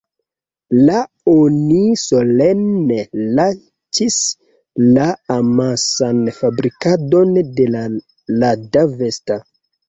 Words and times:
La 0.85 0.93
oni 1.33 1.81
solene 2.03 2.97
lanĉis 3.39 4.17
la 4.95 5.05
amasan 5.37 6.23
fabrikadon 6.39 7.37
de 7.61 7.69
Lada 7.77 8.85
Vesta. 8.97 9.39